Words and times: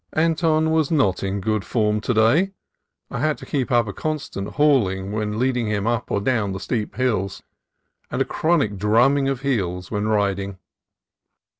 Anton 0.13 0.71
was 0.71 0.89
not 0.89 1.21
in 1.21 1.39
good 1.39 1.63
form 1.63 2.01
to 2.01 2.11
day. 2.15 2.53
I 3.11 3.19
had 3.19 3.37
to 3.37 3.45
keep 3.45 3.69
THE 3.69 3.75
KING'S 3.75 3.85
PEAK 3.95 4.03
RANGE 4.03 4.29
287 4.33 4.47
up 4.47 4.49
a 4.49 4.51
constant 4.51 4.55
hauling 4.57 5.11
when 5.11 5.37
leading 5.37 5.67
him 5.67 5.85
up 5.85 6.09
or 6.09 6.19
down 6.19 6.53
the 6.53 6.59
steep 6.59 6.95
hills, 6.95 7.43
and 8.09 8.19
a 8.19 8.25
chronic 8.25 8.77
drumming 8.77 9.27
of 9.29 9.41
heels 9.41 9.91
when 9.91 10.07
riding. 10.07 10.57